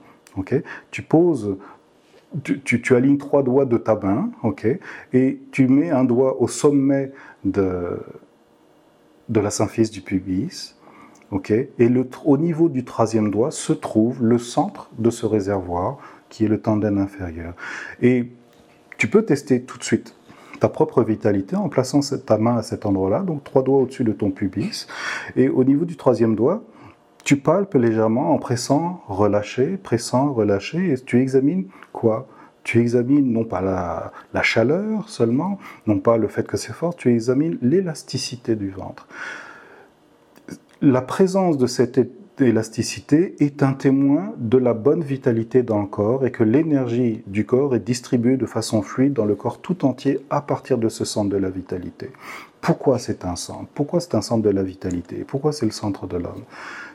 Tu 0.91 1.01
poses 1.01 1.57
tu, 2.43 2.95
alignes 2.95 3.17
trois 3.17 3.43
doigts 3.43 3.65
de 3.65 3.77
ta 3.77 3.95
main, 3.95 4.31
et 5.13 5.39
tu 5.51 5.67
mets 5.67 5.89
un 5.89 6.03
doigt 6.03 6.41
au 6.41 6.47
sommet 6.47 7.11
de, 7.43 7.99
de 9.29 9.39
la 9.39 9.49
symphyse 9.49 9.91
du 9.91 10.01
pubis, 10.01 10.75
et 11.47 11.89
au 12.25 12.37
niveau 12.37 12.69
du 12.69 12.85
troisième 12.85 13.31
doigt 13.31 13.51
se 13.51 13.73
trouve 13.73 14.23
le 14.23 14.37
centre 14.37 14.89
de 14.97 15.09
ce 15.09 15.25
réservoir 15.25 15.97
qui 16.29 16.45
est 16.45 16.47
le 16.47 16.59
tendon 16.61 16.97
inférieur. 16.97 17.53
Et 18.01 18.27
tu 18.97 19.07
peux 19.07 19.23
tester 19.23 19.61
tout 19.61 19.77
de 19.77 19.83
suite 19.83 20.15
ta 20.59 20.69
propre 20.69 21.03
vitalité 21.03 21.55
en 21.55 21.69
plaçant 21.69 21.99
ta 22.25 22.37
main 22.37 22.57
à 22.57 22.63
cet 22.63 22.85
endroit-là, 22.85 23.21
donc 23.21 23.43
trois 23.43 23.63
doigts 23.63 23.79
au-dessus 23.79 24.03
de 24.03 24.11
ton 24.11 24.31
pubis, 24.31 24.87
et 25.35 25.49
au 25.49 25.63
niveau 25.63 25.85
du 25.85 25.95
troisième 25.95 26.35
doigt, 26.35 26.63
tu 27.23 27.37
palpes 27.37 27.75
légèrement 27.75 28.33
en 28.33 28.37
pressant, 28.37 29.03
relâcher, 29.07 29.77
pressant, 29.77 30.33
relâcher, 30.33 30.93
et 30.93 30.95
tu 30.95 31.21
examines 31.21 31.67
quoi? 31.93 32.27
Tu 32.63 32.79
examines 32.79 33.31
non 33.31 33.45
pas 33.45 33.61
la, 33.61 34.43
chaleur 34.43 35.09
seulement, 35.09 35.59
non 35.87 35.99
pas 35.99 36.17
le 36.17 36.27
fait 36.27 36.45
que 36.45 36.57
c'est 36.57 36.73
fort, 36.73 36.95
tu 36.95 37.11
examines 37.11 37.57
l'élasticité 37.61 38.55
du 38.55 38.69
ventre. 38.69 39.07
La 40.81 41.01
présence 41.01 41.57
de 41.57 41.67
cette 41.67 41.97
élasticité 42.47 43.35
est 43.43 43.63
un 43.63 43.73
témoin 43.73 44.33
de 44.37 44.57
la 44.57 44.73
bonne 44.73 45.03
vitalité 45.03 45.63
dans 45.63 45.81
le 45.81 45.87
corps 45.87 46.25
et 46.25 46.31
que 46.31 46.43
l'énergie 46.43 47.23
du 47.27 47.45
corps 47.45 47.75
est 47.75 47.79
distribuée 47.79 48.37
de 48.37 48.45
façon 48.45 48.81
fluide 48.81 49.13
dans 49.13 49.25
le 49.25 49.35
corps 49.35 49.61
tout 49.61 49.85
entier 49.85 50.19
à 50.29 50.41
partir 50.41 50.77
de 50.77 50.89
ce 50.89 51.05
centre 51.05 51.29
de 51.29 51.37
la 51.37 51.49
vitalité. 51.49 52.11
Pourquoi 52.61 52.99
c'est 52.99 53.25
un 53.25 53.35
centre? 53.35 53.67
Pourquoi 53.73 53.99
c'est 53.99 54.15
un 54.15 54.21
centre 54.21 54.43
de 54.43 54.49
la 54.49 54.63
vitalité? 54.63 55.23
Pourquoi 55.27 55.51
c'est 55.51 55.65
le 55.65 55.71
centre 55.71 56.07
de 56.07 56.17
l'homme? 56.17 56.43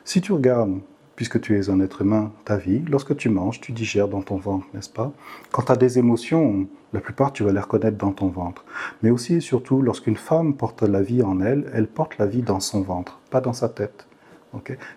Si 0.04 0.20
tu 0.20 0.32
regardes, 0.32 0.78
puisque 1.16 1.40
tu 1.40 1.58
es 1.58 1.70
un 1.70 1.80
être 1.80 2.02
humain, 2.02 2.32
ta 2.44 2.56
vie, 2.56 2.82
lorsque 2.88 3.16
tu 3.16 3.28
manges, 3.28 3.60
tu 3.60 3.72
digères 3.72 4.08
dans 4.08 4.22
ton 4.22 4.36
ventre, 4.36 4.66
n'est-ce 4.74 4.90
pas? 4.90 5.12
Quand 5.52 5.62
tu 5.62 5.72
as 5.72 5.76
des 5.76 5.98
émotions, 5.98 6.66
la 6.92 7.00
plupart, 7.00 7.32
tu 7.32 7.44
vas 7.44 7.52
les 7.52 7.60
reconnaître 7.60 7.96
dans 7.96 8.12
ton 8.12 8.28
ventre. 8.28 8.64
Mais 9.02 9.10
aussi 9.10 9.34
et 9.34 9.40
surtout, 9.40 9.80
lorsqu'une 9.80 10.16
femme 10.16 10.54
porte 10.54 10.82
la 10.82 11.02
vie 11.02 11.22
en 11.22 11.40
elle, 11.40 11.70
elle 11.72 11.86
porte 11.86 12.18
la 12.18 12.26
vie 12.26 12.42
dans 12.42 12.60
son 12.60 12.82
ventre, 12.82 13.20
pas 13.30 13.40
dans 13.40 13.52
sa 13.52 13.68
tête. 13.68 14.06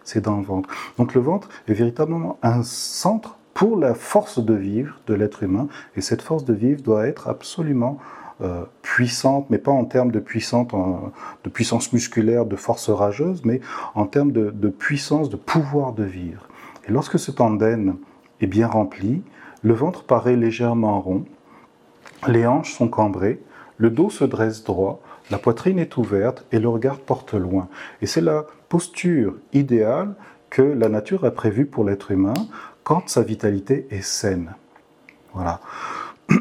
C'est 0.04 0.22
dans 0.22 0.38
le 0.38 0.44
ventre. 0.44 0.70
Donc 0.98 1.14
le 1.14 1.22
ventre 1.22 1.50
est 1.68 1.74
véritablement 1.74 2.38
un 2.44 2.64
centre 2.64 3.38
pour 3.54 3.78
la 3.78 3.96
force 3.96 4.40
de 4.40 4.54
vivre 4.54 5.00
de 5.08 5.14
l'être 5.14 5.44
humain. 5.44 5.68
Et 5.96 6.02
cette 6.02 6.22
force 6.22 6.46
de 6.46 6.54
vivre 6.54 6.82
doit 6.82 7.08
être 7.08 7.28
absolument 7.28 7.98
euh, 8.42 8.66
puissante, 8.84 9.48
mais 9.50 9.58
pas 9.58 9.72
en 9.72 9.86
termes 9.86 10.12
de, 10.12 10.20
puissante, 10.20 10.76
de 11.44 11.50
puissance 11.50 11.92
musculaire, 11.92 12.46
de 12.46 12.56
force 12.56 12.90
rageuse, 12.90 13.44
mais 13.44 13.62
en 13.96 14.06
termes 14.06 14.32
de, 14.32 14.52
de 14.52 14.70
puissance, 14.70 15.30
de 15.30 15.38
pouvoir 15.38 15.94
de 15.94 16.04
vivre. 16.04 16.48
Et 16.88 16.92
lorsque 16.92 17.18
ce 17.18 17.32
tanden 17.32 17.96
est 18.40 18.48
bien 18.48 18.68
rempli, 18.68 19.24
le 19.64 19.74
ventre 19.74 20.04
paraît 20.04 20.36
légèrement 20.36 21.02
rond, 21.02 21.26
les 22.28 22.46
hanches 22.46 22.74
sont 22.74 22.90
cambrées, 22.90 23.42
le 23.78 23.90
dos 23.90 24.12
se 24.12 24.24
dresse 24.24 24.64
droit, 24.64 25.02
la 25.32 25.38
poitrine 25.38 25.80
est 25.80 25.98
ouverte 25.98 26.46
et 26.52 26.60
le 26.60 26.70
regard 26.70 27.00
porte 27.00 27.34
loin. 27.34 27.68
Et 28.02 28.06
c'est 28.06 28.22
la 28.22 28.46
posture 28.70 29.36
idéale 29.54 30.16
que 30.50 30.62
la 30.62 30.90
nature 30.90 31.26
a 31.26 31.32
prévue 31.32 31.66
pour 31.66 31.84
l'être 31.84 32.12
humain 32.12 32.34
quand 32.84 33.10
sa 33.10 33.22
vitalité 33.22 33.88
est 33.92 34.04
saine. 34.04 34.56
Voilà. 35.34 35.60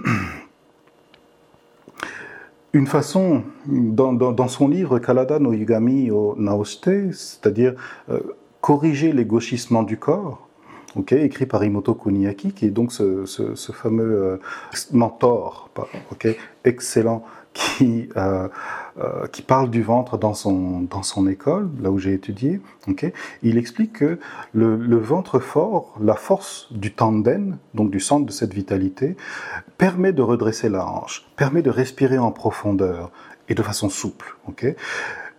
Une 2.72 2.86
façon, 2.86 3.42
dans, 3.66 4.48
son 4.48 4.68
livre 4.68 4.98
Kalada 4.98 5.38
no 5.38 5.52
Yugami 5.52 6.10
o 6.10 6.34
Naoshite, 6.36 7.14
c'est-à-dire 7.14 7.74
euh, 8.10 8.20
corriger 8.60 9.12
les 9.12 9.24
gauchissements 9.24 9.82
du 9.82 9.96
corps, 9.96 10.46
écrit 11.10 11.46
par 11.46 11.64
Imoto 11.64 11.94
Kuniaki, 11.94 12.52
qui 12.52 12.66
est 12.66 12.70
donc 12.70 12.92
ce, 12.92 13.24
fameux 13.72 14.04
euh, 14.04 14.36
mentor, 14.92 15.70
excellent, 16.64 17.24
qui, 17.56 18.10
euh, 18.18 18.48
euh, 18.98 19.26
qui 19.28 19.40
parle 19.40 19.70
du 19.70 19.82
ventre 19.82 20.18
dans 20.18 20.34
son, 20.34 20.82
dans 20.82 21.02
son 21.02 21.26
école, 21.26 21.70
là 21.80 21.90
où 21.90 21.98
j'ai 21.98 22.12
étudié. 22.12 22.60
Il 23.42 23.56
explique 23.56 23.94
que 23.94 24.18
le, 24.52 24.98
ventre 24.98 25.38
fort, 25.38 25.96
la 25.98 26.14
force 26.14 26.68
du 26.70 26.92
tanden, 26.92 27.56
donc 27.72 27.90
du 27.90 27.98
centre 27.98 28.26
de 28.26 28.32
cette 28.32 28.52
vitalité, 28.52 29.16
permet 29.78 30.12
de 30.12 30.20
redresser 30.20 30.68
la 30.68 30.86
hanche, 30.86 31.26
permet 31.36 31.62
de 31.62 31.70
respirer 31.70 32.18
en 32.18 32.30
profondeur 32.30 33.10
et 33.48 33.54
de 33.54 33.62
façon 33.62 33.88
souple. 33.88 34.36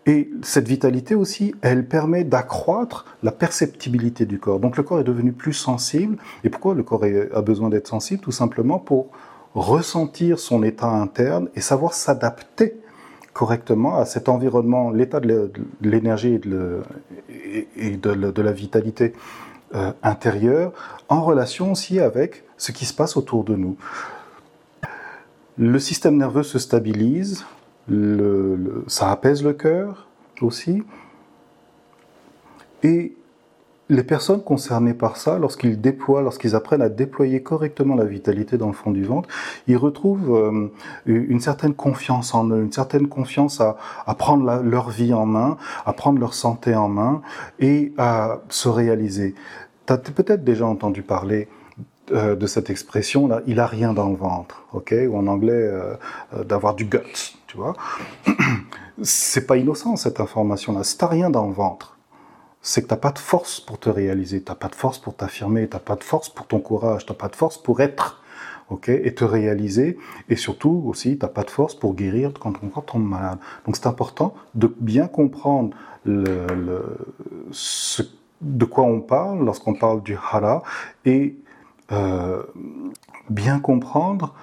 Et 0.08 0.32
cette 0.42 0.68
vitalité 0.68 1.14
aussi, 1.14 1.54
elle 1.62 1.86
permet 1.86 2.24
d'accroître 2.24 3.06
la 3.22 3.32
perceptibilité 3.32 4.26
du 4.26 4.40
corps. 4.40 4.60
Donc 4.60 4.78
le 4.78 4.84
corps 4.84 5.02
est 5.02 5.04
devenu 5.04 5.34
plus 5.34 5.54
sensible. 5.54 6.18
Et 6.44 6.50
pourquoi 6.50 6.74
le 6.74 6.82
corps 6.82 7.04
a 7.04 7.42
besoin 7.42 7.70
d'être 7.70 7.88
sensible? 7.88 8.22
Tout 8.22 8.32
simplement 8.32 8.80
pour 8.80 9.12
ressentir 9.58 10.38
son 10.38 10.62
état 10.62 10.90
interne 10.90 11.50
et 11.56 11.62
savoir 11.62 11.94
s'adapter 11.94 12.80
correctement 13.34 13.98
à 13.98 14.06
cet 14.06 14.30
environnement, 14.30 14.92
l'état 14.92 15.20
de 15.20 15.52
l'énergie 15.82 16.40
et 17.76 17.98
de, 17.98 18.42
la 18.42 18.52
vitalité 18.52 19.14
euh, 19.76 19.92
intérieure, 20.04 20.74
en 21.10 21.24
relation 21.24 21.72
aussi 21.72 22.00
avec 22.00 22.44
ce 22.58 22.72
qui 22.72 22.86
se 22.86 22.94
passe 22.94 23.18
autour 23.18 23.44
de 23.44 23.56
nous. 23.56 23.78
Le 25.58 25.80
système 25.80 26.18
nerveux 26.18 26.44
se 26.44 26.60
stabilise, 26.60 27.46
ça 28.88 29.12
apaise 29.12 29.44
le 29.44 29.54
cœur 29.54 30.08
aussi. 30.42 30.84
Les 33.90 34.04
personnes 34.04 34.44
concernées 34.44 34.94
par 34.94 35.18
ça, 35.18 35.40
lorsqu'ils 35.40 35.80
déploient, 35.80 36.22
lorsqu'ils 36.22 36.56
apprennent 36.56 36.82
à 36.82 36.90
déployer 36.90 37.42
correctement 37.42 37.96
la 37.96 38.06
vitalité 38.06 38.58
dans 38.58 38.68
le 38.68 38.74
fond 38.74 38.92
du 38.92 39.04
ventre, 39.04 39.30
ils 39.68 39.78
retrouvent 39.78 40.36
euh, 40.36 40.70
une 41.06 41.40
certaine 41.40 41.74
confiance 41.74 42.34
en 42.34 42.50
eux, 42.50 42.62
une 42.62 42.72
certaine 42.72 43.08
confiance 43.08 43.62
à, 43.62 43.78
prendre 44.16 44.62
leur 44.62 44.90
vie 44.90 45.14
en 45.14 45.26
main, 45.26 45.58
à 45.86 45.94
prendre 45.94 46.20
leur 46.20 46.34
santé 46.34 46.76
en 46.76 46.90
main 46.90 47.22
et 47.60 47.94
à 47.98 48.40
se 48.50 48.68
réaliser. 48.68 49.36
Tu 49.86 49.94
as 49.94 49.98
peut-être 49.98 50.44
déjà 50.44 50.66
entendu 50.66 51.02
parler 51.02 51.48
euh, 52.12 52.36
de 52.36 52.48
cette 52.48 52.70
expression 52.70 53.28
là, 53.28 53.42
il 53.48 53.60
a 53.60 53.68
rien 53.68 53.94
dans 53.94 54.10
le 54.10 54.16
ventre, 54.16 54.64
ok, 54.74 54.96
ou 55.10 55.18
en 55.18 55.28
anglais 55.28 55.52
euh, 55.54 55.96
d'avoir 56.46 56.74
du 56.74 56.86
guts, 56.86 57.36
tu 57.48 57.58
vois? 57.58 57.74
c'est 59.02 59.46
pas 59.46 59.58
innocent 59.58 59.96
cette 59.96 60.20
information 60.20 60.74
là. 60.74 60.82
T'as 60.98 61.08
rien 61.08 61.30
dans 61.30 61.48
le 61.48 61.54
ventre, 61.54 61.97
c'est 62.68 62.82
que 62.82 62.88
t'as 62.88 62.98
pas 62.98 63.14
de 63.14 63.20
force 63.20 63.62
pour 63.62 63.80
te 63.80 63.90
réaliser, 63.90 64.42
t'as 64.42 64.54
pas 64.54 64.68
de 64.68 64.76
force 64.76 65.00
pour 65.00 65.16
t'affirmer, 65.16 65.70
t'as 65.70 65.80
pas 65.80 65.96
de 65.96 66.04
force 66.04 66.28
pour 66.28 66.48
ton 66.48 66.60
courage, 66.60 67.06
t'as 67.06 67.14
pas 67.14 67.30
de 67.30 67.36
force 67.38 67.58
pour 67.58 67.80
être, 67.80 68.22
ok, 68.70 68.90
et 68.90 69.16
te 69.16 69.24
réaliser, 69.24 69.98
et 70.28 70.36
surtout 70.36 70.84
aussi 70.86 71.18
t'as 71.18 71.30
pas 71.30 71.44
de 71.44 71.50
force 71.50 71.76
pour 71.76 71.96
guérir 71.96 72.34
quand 72.38 72.60
ton 72.60 72.68
corps 72.68 72.84
tombe 72.84 73.08
malade. 73.08 73.40
Donc 73.66 73.78
c'est 73.78 73.88
important 73.88 74.36
de 74.54 74.68
bien 74.82 75.08
comprendre 75.08 75.78
le, 76.04 76.84
ce, 77.52 78.04
de 78.42 78.66
quoi 78.66 78.84
on 78.84 79.00
parle 79.00 79.46
lorsqu'on 79.46 79.74
parle 79.74 80.04
du 80.04 80.18
hara 80.18 80.62
et 81.06 81.38
euh, 81.94 82.44
bien 83.30 83.62
comprendre 83.62 84.36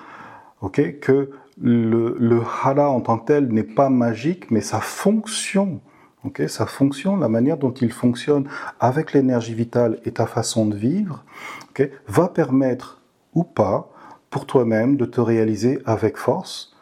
ok, 0.62 0.98
que 0.98 1.30
le, 1.60 2.16
le 2.18 2.40
hara 2.40 2.88
en 2.88 3.02
tant 3.02 3.18
que 3.18 3.26
tel 3.26 3.48
n'est 3.48 3.62
pas 3.62 3.90
magique, 3.90 4.50
mais 4.50 4.62
sa 4.62 4.80
fonction, 4.80 5.82
ok, 6.24 6.42
sa 6.48 6.66
fonction, 6.66 7.16
la 7.16 7.28
manière 7.28 7.56
dont 7.56 7.72
il 7.72 7.92
fonctionne 7.92 8.48
avec 8.80 9.12
l'énergie 9.12 9.54
vitale 9.54 9.98
et 10.04 10.12
ta 10.12 10.26
façon 10.26 10.66
de 10.66 10.76
vivre, 10.76 11.24
ok, 11.70 11.88
va 12.08 12.28
permettre 12.28 13.00
ou 13.34 13.44
pas 13.44 13.90
pour 14.30 14.46
toi-même 14.46 14.96
de 14.96 15.04
te 15.04 15.20
réaliser 15.20 15.80
avec 15.84 16.16
force. 16.16 16.74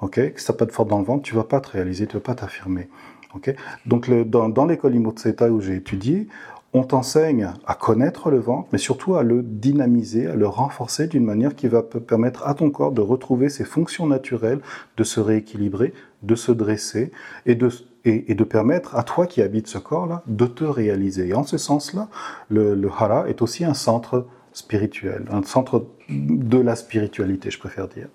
ok, 0.00 0.20
si 0.36 0.44
tu 0.44 0.52
n'as 0.52 0.56
pas 0.56 0.66
de 0.66 0.72
force 0.72 0.88
dans 0.88 0.98
le 0.98 1.04
ventre, 1.04 1.22
tu 1.22 1.34
vas 1.34 1.44
pas 1.44 1.60
te 1.60 1.70
réaliser, 1.70 2.06
tu 2.06 2.14
vas 2.14 2.20
pas 2.20 2.34
t'affirmer. 2.34 2.88
Donc 3.86 4.10
dans, 4.10 4.66
l'école 4.66 4.94
Imotseta 4.94 5.50
où 5.50 5.60
j'ai 5.60 5.76
étudié, 5.76 6.28
on 6.72 6.84
t'enseigne 6.84 7.52
à 7.66 7.74
connaître 7.74 8.30
le 8.30 8.38
ventre, 8.38 8.68
mais 8.72 8.78
surtout 8.78 9.16
à 9.16 9.22
le 9.22 9.42
dynamiser, 9.42 10.28
à 10.28 10.36
le 10.36 10.46
renforcer 10.46 11.08
d'une 11.08 11.24
manière 11.24 11.56
qui 11.56 11.66
va 11.66 11.82
permettre 11.82 12.46
à 12.46 12.54
ton 12.54 12.70
corps 12.70 12.92
de 12.92 13.00
retrouver 13.00 13.48
ses 13.48 13.64
fonctions 13.64 14.06
naturelles, 14.06 14.60
de 14.96 15.02
se 15.02 15.18
rééquilibrer, 15.18 15.92
de 16.22 16.34
se 16.36 16.52
dresser 16.52 17.10
et 17.44 17.56
de, 17.56 17.70
et, 18.04 18.34
de 18.34 18.44
permettre 18.44 18.94
à 18.94 19.02
toi 19.02 19.26
qui 19.26 19.42
habites 19.42 19.66
ce 19.66 19.78
corps-là 19.78 20.22
de 20.26 20.46
te 20.46 20.64
réaliser. 20.64 21.28
Et 21.28 21.34
en 21.34 21.42
ce 21.42 21.58
sens-là, 21.58 22.08
le, 22.48 22.74
le 22.74 22.88
hara 22.88 23.28
est 23.28 23.42
aussi 23.42 23.64
un 23.64 23.74
centre 23.74 24.26
spirituel, 24.52 25.24
un 25.30 25.42
centre 25.42 25.86
de 26.08 26.58
la 26.58 26.76
spiritualité, 26.76 27.50
je 27.50 27.58
préfère 27.58 27.88
dire. 27.88 28.08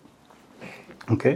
Ok? 1.10 1.28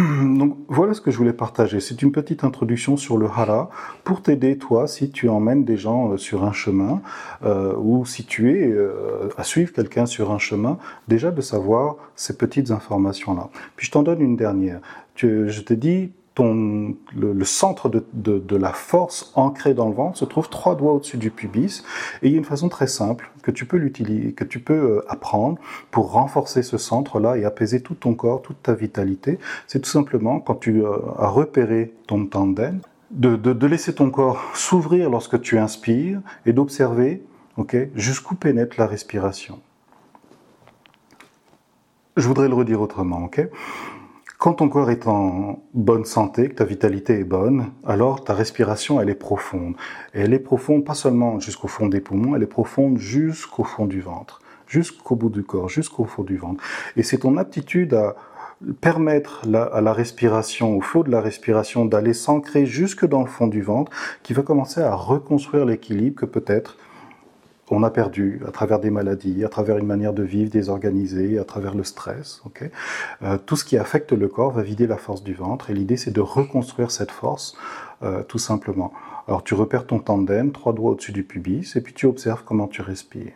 Donc 0.38 0.56
voilà 0.68 0.94
ce 0.94 1.00
que 1.00 1.10
je 1.10 1.16
voulais 1.16 1.32
partager. 1.32 1.80
C'est 1.80 2.02
une 2.02 2.12
petite 2.12 2.44
introduction 2.44 2.96
sur 2.96 3.18
le 3.18 3.26
hara 3.26 3.70
pour 4.04 4.22
t'aider 4.22 4.58
toi 4.58 4.86
si 4.86 5.10
tu 5.10 5.28
emmènes 5.28 5.64
des 5.64 5.76
gens 5.76 6.12
euh, 6.12 6.16
sur 6.16 6.44
un 6.44 6.52
chemin 6.52 7.00
euh, 7.44 7.74
ou 7.76 8.04
si 8.04 8.24
tu 8.24 8.56
es 8.56 8.66
euh, 8.66 9.28
à 9.36 9.44
suivre 9.44 9.72
quelqu'un 9.72 10.06
sur 10.06 10.30
un 10.32 10.38
chemin, 10.38 10.78
déjà 11.08 11.30
de 11.30 11.40
savoir 11.40 11.96
ces 12.16 12.36
petites 12.36 12.70
informations 12.70 13.34
là. 13.34 13.48
Puis 13.76 13.86
je 13.86 13.92
t'en 13.92 14.02
donne 14.02 14.20
une 14.20 14.36
dernière. 14.36 14.80
je 15.16 15.60
te 15.60 15.74
dis 15.74 16.12
le, 16.44 17.44
centre 17.44 17.90
de, 17.90 18.56
la 18.56 18.72
force 18.72 19.32
ancrée 19.34 19.74
dans 19.74 19.88
le 19.88 19.94
ventre 19.94 20.18
se 20.18 20.24
trouve 20.24 20.48
trois 20.48 20.74
doigts 20.74 20.94
au-dessus 20.94 21.16
du 21.16 21.30
pubis. 21.30 21.84
Et 22.22 22.28
il 22.28 22.32
y 22.32 22.34
a 22.34 22.38
une 22.38 22.44
façon 22.44 22.68
très 22.68 22.86
simple 22.86 23.30
que 23.42 23.50
tu 23.50 23.64
peux 23.66 23.76
l'utiliser, 23.76 24.32
que 24.32 24.44
tu 24.44 24.60
peux 24.60 24.74
euh, 24.74 25.04
apprendre 25.08 25.58
pour 25.90 26.12
renforcer 26.12 26.62
ce 26.62 26.78
centre-là 26.78 27.36
et 27.36 27.44
apaiser 27.44 27.80
tout 27.80 27.94
ton 27.94 28.14
corps, 28.14 28.42
toute 28.42 28.62
ta 28.62 28.74
vitalité. 28.74 29.38
C'est 29.66 29.80
tout 29.80 29.90
simplement 29.90 30.40
quand 30.40 30.56
tu 30.56 30.84
euh, 30.84 30.96
as 31.18 31.28
repéré 31.28 31.94
ton 32.06 32.26
tandem, 32.26 32.80
de, 33.10 33.66
laisser 33.66 33.94
ton 33.94 34.10
corps 34.10 34.40
s'ouvrir 34.54 35.10
lorsque 35.10 35.40
tu 35.40 35.58
inspires 35.58 36.20
et 36.46 36.52
d'observer 36.52 37.22
jusqu'où 37.94 38.34
pénètre 38.34 38.76
la 38.78 38.86
respiration. 38.86 39.60
Je 42.16 42.26
voudrais 42.26 42.48
le 42.48 42.54
redire 42.54 42.80
autrement, 42.80 43.28
quand 44.40 44.54
ton 44.54 44.70
corps 44.70 44.90
est 44.90 45.06
en 45.06 45.62
bonne 45.74 46.06
santé, 46.06 46.48
que 46.48 46.54
ta 46.54 46.64
vitalité 46.64 47.20
est 47.20 47.24
bonne, 47.24 47.72
alors 47.84 48.24
ta 48.24 48.32
respiration, 48.32 48.98
elle 48.98 49.10
est 49.10 49.14
profonde. 49.14 49.74
Et 50.14 50.20
elle 50.20 50.32
est 50.32 50.38
profonde 50.38 50.82
pas 50.82 50.94
seulement 50.94 51.38
jusqu'au 51.38 51.68
fond 51.68 51.88
des 51.88 52.00
poumons, 52.00 52.34
elle 52.34 52.42
est 52.42 52.46
profonde 52.46 52.96
jusqu'au 52.96 53.64
fond 53.64 53.84
du 53.84 54.00
ventre, 54.00 54.40
jusqu'au 54.66 55.14
bout 55.14 55.28
du 55.28 55.42
corps, 55.42 55.68
jusqu'au 55.68 56.06
fond 56.06 56.22
du 56.22 56.38
ventre. 56.38 56.64
Et 56.96 57.02
c'est 57.02 57.18
ton 57.18 57.36
aptitude 57.36 57.92
à 57.92 58.16
permettre 58.80 59.46
à 59.54 59.80
la 59.82 59.92
respiration, 59.92 60.74
au 60.74 60.80
flot 60.80 61.02
de 61.02 61.10
la 61.10 61.20
respiration, 61.20 61.84
d'aller 61.84 62.14
s'ancrer 62.14 62.64
jusque 62.64 63.06
dans 63.06 63.20
le 63.20 63.26
fond 63.26 63.46
du 63.46 63.60
ventre, 63.60 63.92
qui 64.22 64.32
va 64.32 64.40
commencer 64.40 64.80
à 64.80 64.94
reconstruire 64.94 65.66
l'équilibre 65.66 66.18
que 66.18 66.26
peut-être 66.26 66.78
on 67.70 67.82
a 67.82 67.90
perdu 67.90 68.42
à 68.46 68.50
travers 68.50 68.80
des 68.80 68.90
maladies, 68.90 69.44
à 69.44 69.48
travers 69.48 69.78
une 69.78 69.86
manière 69.86 70.12
de 70.12 70.22
vivre 70.22 70.50
désorganisée, 70.50 71.38
à 71.38 71.44
travers 71.44 71.74
le 71.74 71.84
stress. 71.84 72.42
Euh, 73.22 73.38
tout 73.38 73.56
ce 73.56 73.64
qui 73.64 73.78
affecte 73.78 74.12
le 74.12 74.28
corps 74.28 74.50
va 74.50 74.62
vider 74.62 74.86
la 74.86 74.96
force 74.96 75.22
du 75.22 75.34
ventre 75.34 75.70
et 75.70 75.74
l'idée 75.74 75.96
c'est 75.96 76.10
de 76.10 76.20
reconstruire 76.20 76.90
cette 76.90 77.10
force 77.12 77.56
euh, 78.02 78.22
tout 78.22 78.38
simplement. 78.38 78.92
Alors 79.28 79.44
tu 79.44 79.54
repères 79.54 79.86
ton 79.86 80.00
tandem, 80.00 80.52
trois 80.52 80.72
doigts 80.72 80.92
au-dessus 80.92 81.12
du 81.12 81.22
pubis 81.22 81.76
et 81.76 81.80
puis 81.80 81.94
tu 81.94 82.06
observes 82.06 82.42
comment 82.44 82.66
tu 82.66 82.82
respires. 82.82 83.32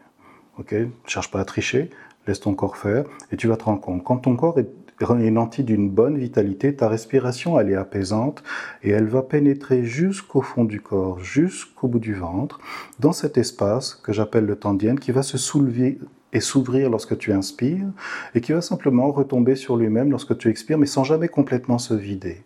Ok, 0.58 0.72
ne 0.72 0.88
cherche 1.06 1.30
pas 1.30 1.40
à 1.40 1.44
tricher, 1.44 1.90
laisse 2.26 2.40
ton 2.40 2.54
corps 2.54 2.76
faire 2.76 3.04
et 3.30 3.36
tu 3.36 3.46
vas 3.46 3.56
te 3.56 3.64
rendre 3.64 3.80
compte. 3.80 4.02
Quand 4.04 4.18
ton 4.18 4.36
corps 4.36 4.58
est 4.58 4.68
nanti 5.12 5.64
d'une 5.64 5.90
bonne 5.90 6.18
vitalité, 6.18 6.74
ta 6.74 6.88
respiration 6.88 7.58
elle 7.58 7.70
est 7.70 7.76
apaisante 7.76 8.42
et 8.82 8.90
elle 8.90 9.06
va 9.06 9.22
pénétrer 9.22 9.84
jusqu'au 9.84 10.42
fond 10.42 10.64
du 10.64 10.80
corps, 10.80 11.20
jusqu'au 11.20 11.88
bout 11.88 11.98
du 11.98 12.14
ventre, 12.14 12.58
dans 13.00 13.12
cet 13.12 13.38
espace 13.38 13.94
que 13.94 14.12
j'appelle 14.12 14.46
le 14.46 14.56
tendien, 14.56 14.96
qui 14.96 15.12
va 15.12 15.22
se 15.22 15.38
soulever 15.38 15.98
et 16.32 16.40
s'ouvrir 16.40 16.90
lorsque 16.90 17.16
tu 17.16 17.32
inspires, 17.32 17.86
et 18.34 18.40
qui 18.40 18.52
va 18.52 18.60
simplement 18.60 19.10
retomber 19.12 19.54
sur 19.54 19.76
lui-même 19.76 20.10
lorsque 20.10 20.36
tu 20.36 20.48
expires, 20.48 20.78
mais 20.78 20.86
sans 20.86 21.04
jamais 21.04 21.28
complètement 21.28 21.78
se 21.78 21.94
vider. 21.94 22.42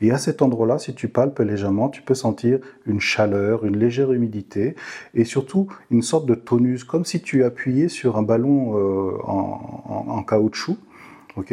Et 0.00 0.10
à 0.10 0.18
cet 0.18 0.42
endroit-là, 0.42 0.78
si 0.78 0.94
tu 0.94 1.08
palpes 1.08 1.38
légèrement, 1.38 1.88
tu 1.88 2.02
peux 2.02 2.14
sentir 2.14 2.58
une 2.86 3.00
chaleur, 3.00 3.64
une 3.64 3.78
légère 3.78 4.12
humidité 4.12 4.76
et 5.14 5.24
surtout 5.24 5.68
une 5.90 6.02
sorte 6.02 6.26
de 6.26 6.34
tonus, 6.34 6.84
comme 6.84 7.04
si 7.04 7.22
tu 7.22 7.44
appuyais 7.44 7.88
sur 7.88 8.16
un 8.16 8.22
ballon 8.22 8.76
euh, 8.76 9.16
en, 9.24 10.22
caoutchouc. 10.22 10.76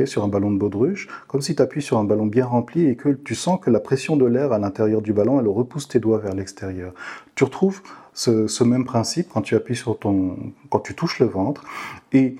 Sur 0.06 0.24
un 0.24 0.28
ballon 0.28 0.52
de 0.52 0.58
baudruche, 0.58 1.08
comme 1.28 1.42
si 1.42 1.56
tu 1.56 1.62
appuies 1.62 1.82
sur 1.82 1.98
un 1.98 2.04
ballon 2.04 2.26
bien 2.26 2.46
rempli 2.46 2.88
et 2.88 2.96
que 2.96 3.10
tu 3.10 3.36
sens 3.36 3.60
que 3.60 3.70
la 3.70 3.80
pression 3.80 4.16
de 4.16 4.26
l'air 4.26 4.52
à 4.52 4.60
l'intérieur 4.60 5.02
du 5.02 5.14
ballon, 5.14 5.40
elle 5.40 5.48
repousse 5.48 5.88
tes 5.88 6.00
doigts 6.00 6.20
vers 6.20 6.34
l'extérieur. 6.34 6.94
Tu 7.36 7.44
retrouves 7.44 7.82
ce, 8.14 8.64
même 8.64 8.86
principe 8.86 9.28
quand 9.34 9.42
tu 9.42 9.56
appuies 9.56 9.76
sur 9.76 9.98
ton, 9.98 10.38
quand 10.70 10.80
tu 10.80 10.96
touches 10.96 11.20
le 11.20 11.26
ventre 11.26 11.64
et 12.12 12.38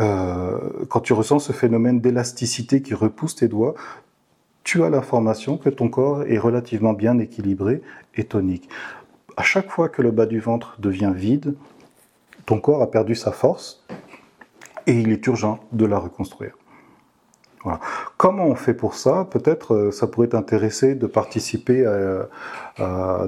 euh, 0.00 0.58
quand 0.88 1.00
tu 1.00 1.12
ressens 1.12 1.40
ce 1.40 1.52
phénomène 1.52 2.00
d'élasticité 2.00 2.82
qui 2.82 2.94
repousse 2.94 3.36
tes 3.36 3.48
doigts, 3.48 3.74
tu 4.64 4.84
as 4.84 4.90
l'information 4.90 5.56
que 5.56 5.68
ton 5.68 5.88
corps 5.88 6.22
est 6.24 6.38
relativement 6.38 6.92
bien 6.92 7.18
équilibré 7.18 7.82
et 8.14 8.24
tonique. 8.24 8.68
À 9.36 9.42
chaque 9.42 9.70
fois 9.70 9.88
que 9.88 10.02
le 10.02 10.10
bas 10.10 10.26
du 10.26 10.40
ventre 10.40 10.76
devient 10.78 11.12
vide, 11.14 11.54
ton 12.46 12.60
corps 12.60 12.82
a 12.82 12.90
perdu 12.90 13.14
sa 13.14 13.32
force 13.32 13.84
et 14.86 15.00
il 15.00 15.10
est 15.10 15.26
urgent 15.26 15.60
de 15.72 15.86
la 15.86 15.98
reconstruire. 15.98 16.56
Comment 18.16 18.46
on 18.46 18.54
fait 18.54 18.74
pour 18.74 18.94
ça? 18.94 19.26
Peut-être 19.30 19.74
euh, 19.74 19.90
ça 19.92 20.06
pourrait 20.06 20.28
t'intéresser 20.28 20.94
de 20.94 21.06
participer 21.06 21.86
à, 21.86 22.28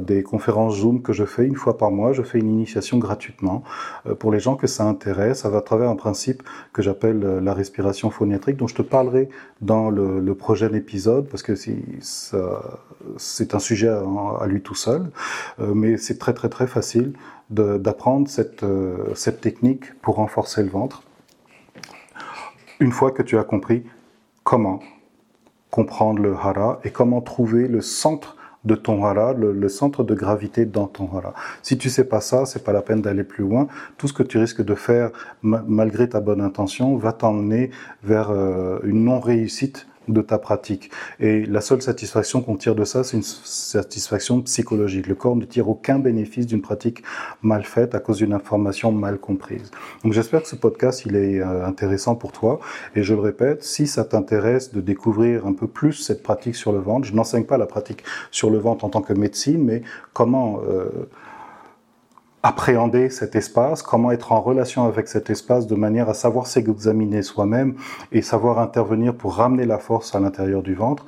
des 0.01 0.23
conférences 0.23 0.79
Zoom 0.79 1.03
que 1.03 1.13
je 1.13 1.25
fais 1.25 1.47
une 1.47 1.55
fois 1.55 1.77
par 1.77 1.91
mois. 1.91 2.13
Je 2.13 2.23
fais 2.23 2.39
une 2.39 2.49
initiation 2.49 2.99
gratuitement 2.99 3.63
euh, 4.07 4.15
pour 4.15 4.33
les 4.33 4.41
gens 4.41 4.57
que 4.57 4.67
ça 4.67 4.85
intéresse. 4.85 5.43
Ça 5.43 5.51
va 5.51 5.59
à 5.59 5.61
travers 5.61 5.89
un 5.89 5.97
principe 5.97 6.43
que 6.73 6.83
j'appelle 6.83 7.23
euh, 7.25 7.41
la 7.41 7.55
respiration 7.55 8.11
phoniatrique, 8.11 8.57
dont 8.57 8.67
je 8.67 8.75
te 8.75 8.83
parlerai 8.83 9.29
dans 9.61 9.91
le, 9.91 10.35
prochain 10.35 10.73
épisode 10.73 11.29
parce 11.29 11.45
que 11.45 11.55
c'est 11.55 13.55
un 13.55 13.59
sujet 13.61 13.89
à, 13.89 14.47
lui 14.47 14.63
tout 14.63 14.75
seul. 14.75 15.11
mais 15.59 15.97
c'est 15.97 16.19
très 16.19 16.35
très 16.35 16.49
très 16.49 16.67
facile 16.67 17.13
d'apprendre 17.51 18.29
cette 18.29 19.41
technique 19.41 19.95
pour 20.03 20.17
renforcer 20.17 20.65
le 20.65 20.71
ventre. 20.71 21.05
Une 22.81 22.91
fois 22.91 23.13
que 23.13 23.23
tu 23.23 23.39
as 23.39 23.45
compris 23.45 23.85
comment 24.45 24.81
comprendre 25.71 26.23
le 26.23 26.35
hara 26.35 26.79
et 26.85 26.91
comment 26.91 27.21
trouver 27.21 27.67
le 27.67 27.81
centre 27.81 28.37
de 28.65 28.75
ton 28.75 29.05
hara, 29.05 29.35
le, 29.35 29.69
centre 29.69 30.05
de 30.05 30.15
gravité 30.15 30.65
dans 30.65 30.87
ton 30.87 31.09
hara. 31.15 31.35
Si 31.63 31.77
tu 31.77 31.91
sais 31.91 32.05
pas 32.05 32.21
ça, 32.21 32.47
c'est 32.47 32.65
pas 32.65 32.73
la 32.73 32.81
peine 32.81 33.03
d'aller 33.03 33.25
plus 33.25 33.45
loin. 33.45 33.67
Tout 33.99 34.09
ce 34.09 34.13
que 34.13 34.23
tu 34.23 34.39
risques 34.39 34.65
de 34.65 34.75
faire, 34.75 35.11
malgré 35.43 36.09
ta 36.09 36.21
bonne 36.21 36.41
intention, 36.41 36.97
va 36.97 37.13
t'emmener 37.13 37.71
vers 38.03 38.31
euh, 38.31 38.79
une 38.85 39.05
non-réussite 39.05 39.87
de 40.09 40.21
ta 40.21 40.39
pratique. 40.39 40.91
Et 41.21 41.45
la 41.47 41.61
seule 41.61 41.83
satisfaction 41.83 42.43
qu'on 42.43 42.57
tire 42.57 42.75
de 42.75 42.85
ça, 42.85 43.05
c'est 43.05 43.17
une 43.17 43.23
satisfaction 43.23 44.43
psychologique. 44.43 45.07
Le 45.07 45.15
corps 45.15 45.37
ne 45.37 45.45
tire 45.45 45.69
aucun 45.69 45.99
bénéfice 45.99 46.47
d'une 46.47 46.63
pratique 46.63 47.03
mal 47.43 47.65
faite 47.65 47.95
à 47.95 48.01
cause 48.01 48.19
d'une 48.19 48.33
information 48.33 48.93
mal 48.93 49.19
comprise. 49.19 49.71
Donc 50.03 50.13
j'espère 50.13 50.43
que 50.43 50.49
ce 50.49 50.57
podcast, 50.57 51.05
il 51.07 51.17
est 51.17 51.41
euh, 51.41 51.67
intéressant 51.67 52.15
pour 52.17 52.33
toi. 52.33 52.61
Et 52.95 53.03
je 53.03 53.15
le 53.15 53.21
répète, 53.21 53.63
si 53.63 53.87
ça 53.87 54.05
t'intéresse 54.05 54.73
de 54.73 54.81
découvrir 54.81 55.47
un 55.47 55.53
peu 55.53 55.67
plus 55.67 55.93
cette 55.93 56.23
pratique 56.23 56.57
sur 56.57 56.73
le 56.73 56.79
ventre, 56.79 57.07
je 57.07 57.15
n'enseigne 57.15 57.45
pas 57.45 57.59
la 57.59 57.67
pratique 57.67 58.05
sur 58.31 58.51
le 58.51 58.59
ventre 58.59 58.85
en 58.85 58.89
tant 58.89 59.03
que 59.03 59.13
médecine, 59.13 59.63
mais 59.65 59.83
comment... 60.13 60.61
Euh, 60.69 61.09
appréhender 62.45 63.09
cet 63.09 63.37
espace, 63.37 63.83
comment 63.83 64.13
être 64.13 64.31
en 64.33 64.41
relation 64.43 64.85
avec 64.85 65.09
cet 65.09 65.31
espace 65.31 65.67
de 65.67 65.75
manière 65.75 66.11
à 66.11 66.15
savoir 66.15 66.47
s'examiner 66.47 67.23
soi-même 67.23 67.75
et 68.13 68.21
savoir 68.21 68.59
intervenir 68.59 69.15
pour 69.15 69.37
ramener 69.37 69.65
la 69.65 69.79
force 69.79 70.15
à 70.15 70.21
l'intérieur 70.21 70.63
du 70.63 70.75
ventre. 70.75 71.07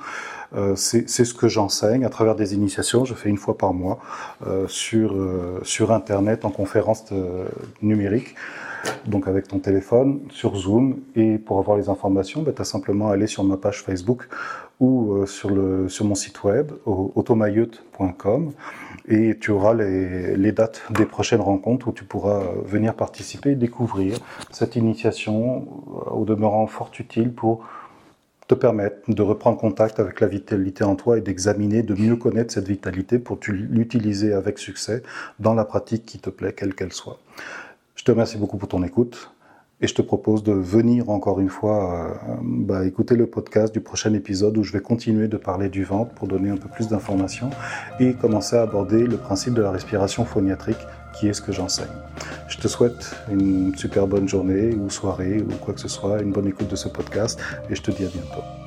Euh, 0.55 0.75
c'est 0.75 1.07
ce 1.07 1.33
que 1.35 1.47
j'enseigne 1.47 2.05
à 2.05 2.09
travers 2.09 2.35
des 2.35 2.55
initiations. 2.55 3.05
Je 3.05 3.13
fais 3.13 3.29
une 3.29 3.37
fois 3.37 3.55
par 3.55 3.71
mois 3.71 3.99
euh, 4.47 4.67
sur, 4.67 5.13
euh, 5.13 5.59
sur 5.61 5.91
Internet 5.91 6.43
en 6.43 6.49
conférence 6.49 7.03
numérique, 7.83 8.33
donc 9.05 9.27
avec 9.27 9.47
ton 9.47 9.59
téléphone, 9.59 10.21
sur 10.31 10.55
Zoom. 10.55 10.97
Et 11.15 11.37
pour 11.37 11.59
avoir 11.59 11.77
les 11.77 11.87
informations, 11.87 12.41
bah, 12.41 12.51
tu 12.55 12.63
as 12.63 12.65
simplement 12.65 13.09
à 13.09 13.13
aller 13.13 13.27
sur 13.27 13.43
ma 13.43 13.57
page 13.57 13.83
Facebook 13.83 14.27
ou 14.79 15.25
sur, 15.25 15.49
le, 15.49 15.89
sur 15.89 16.05
mon 16.05 16.15
site 16.15 16.43
web, 16.43 16.71
automailleute.com 16.85 18.53
et 19.07 19.37
tu 19.39 19.51
auras 19.51 19.73
les, 19.73 20.51
dates 20.51 20.81
des 20.91 21.05
prochaines 21.05 21.41
rencontres 21.41 21.87
où 21.87 21.91
tu 21.91 22.03
pourras 22.03 22.43
venir 22.65 22.93
participer 22.93 23.51
et 23.51 23.55
découvrir 23.55 24.17
cette 24.51 24.75
initiation 24.75 25.65
euh, 26.07 26.11
au 26.11 26.25
demeurant 26.25 26.67
fort 26.67 26.91
utile 26.99 27.33
pour 27.33 27.65
te 28.47 28.55
permettre 28.55 28.97
de 29.09 29.21
reprendre 29.21 29.57
contact 29.57 29.99
avec 29.99 30.19
la 30.21 30.27
vitalité 30.27 30.83
en 30.83 30.95
toi 30.95 31.17
et 31.17 31.21
d'examiner, 31.21 31.83
de 31.83 31.93
mieux 31.93 32.15
connaître 32.15 32.53
cette 32.53 32.67
vitalité 32.67 33.19
pour 33.19 33.39
l'utiliser 33.47 34.33
avec 34.33 34.57
succès 34.57 35.03
dans 35.39 35.53
la 35.53 35.65
pratique 35.65 36.05
qui 36.05 36.19
te 36.19 36.29
plaît, 36.29 36.53
quelle 36.53 36.73
qu'elle 36.73 36.93
soit. 36.93 37.19
Je 37.95 38.03
te 38.03 38.11
remercie 38.11 38.37
beaucoup 38.37 38.57
pour 38.57 38.69
ton 38.69 38.83
écoute. 38.83 39.31
Et 39.79 39.85
je 39.85 39.93
te 39.93 40.01
propose 40.01 40.41
de 40.43 40.53
venir 40.53 41.11
encore 41.11 41.39
une 41.39 41.49
fois 41.49 42.17
euh, 42.27 42.35
bah, 42.41 42.85
écouter 42.85 43.15
le 43.15 43.27
podcast 43.27 43.71
du 43.71 43.79
prochain 43.79 44.11
épisode 44.13 44.57
où 44.57 44.63
je 44.63 44.73
vais 44.73 44.79
continuer 44.79 45.27
de 45.27 45.37
parler 45.37 45.69
du 45.69 45.83
ventre 45.83 46.11
pour 46.15 46.27
donner 46.27 46.49
un 46.49 46.57
peu 46.57 46.67
plus 46.67 46.87
d'informations 46.87 47.51
et 47.99 48.13
commencer 48.13 48.55
à 48.55 48.63
aborder 48.63 49.05
le 49.05 49.17
principe 49.17 49.53
de 49.53 49.61
la 49.61 49.69
respiration 49.69 50.25
phoniatrique 50.25 50.79
qui 51.13 51.27
est 51.27 51.33
ce 51.33 51.41
que 51.41 51.51
j'enseigne. 51.51 51.85
Je 52.47 52.57
te 52.57 52.67
souhaite 52.67 53.15
une 53.31 53.75
super 53.75 54.07
bonne 54.07 54.27
journée 54.27 54.73
ou 54.73 54.89
soirée 54.89 55.41
ou 55.41 55.53
quoi 55.63 55.75
que 55.75 55.79
ce 55.79 55.87
soit, 55.87 56.21
une 56.23 56.31
bonne 56.31 56.47
écoute 56.47 56.69
de 56.69 56.75
ce 56.75 56.87
podcast 56.87 57.39
et 57.69 57.75
je 57.75 57.81
te 57.83 57.91
dis 57.91 58.03
à 58.03 58.09
bientôt. 58.09 58.66